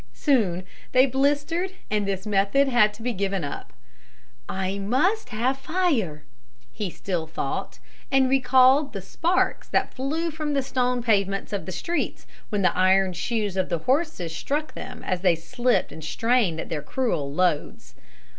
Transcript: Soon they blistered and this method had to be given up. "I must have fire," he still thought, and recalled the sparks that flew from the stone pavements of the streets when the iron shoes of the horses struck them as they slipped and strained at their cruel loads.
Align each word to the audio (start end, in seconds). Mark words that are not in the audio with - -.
Soon 0.15 0.63
they 0.93 1.05
blistered 1.05 1.73
and 1.91 2.07
this 2.07 2.25
method 2.25 2.67
had 2.67 2.91
to 2.95 3.03
be 3.03 3.13
given 3.13 3.43
up. 3.43 3.71
"I 4.49 4.79
must 4.79 5.29
have 5.29 5.59
fire," 5.59 6.23
he 6.71 6.89
still 6.89 7.27
thought, 7.27 7.77
and 8.11 8.27
recalled 8.27 8.93
the 8.93 9.01
sparks 9.03 9.67
that 9.67 9.93
flew 9.93 10.31
from 10.31 10.55
the 10.55 10.63
stone 10.63 11.03
pavements 11.03 11.53
of 11.53 11.67
the 11.67 11.71
streets 11.71 12.25
when 12.49 12.63
the 12.63 12.75
iron 12.75 13.13
shoes 13.13 13.55
of 13.55 13.69
the 13.69 13.77
horses 13.77 14.35
struck 14.35 14.73
them 14.73 15.03
as 15.03 15.21
they 15.21 15.35
slipped 15.35 15.91
and 15.91 16.03
strained 16.03 16.59
at 16.59 16.69
their 16.69 16.81
cruel 16.81 17.31
loads. 17.31 17.93